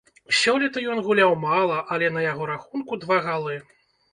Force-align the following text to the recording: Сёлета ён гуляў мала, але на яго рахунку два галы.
Сёлета 0.37 0.81
ён 0.93 1.01
гуляў 1.09 1.35
мала, 1.43 1.77
але 1.97 2.09
на 2.17 2.25
яго 2.31 2.51
рахунку 2.53 3.01
два 3.05 3.23
галы. 3.29 3.63